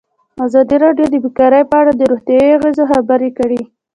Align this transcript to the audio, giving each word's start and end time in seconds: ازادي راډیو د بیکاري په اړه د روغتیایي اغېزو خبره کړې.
ازادي 0.45 0.77
راډیو 0.85 1.07
د 1.11 1.15
بیکاري 1.23 1.61
په 1.69 1.75
اړه 1.81 1.91
د 1.95 2.01
روغتیایي 2.11 2.53
اغېزو 2.57 2.83
خبره 2.91 3.29
کړې. 3.37 3.61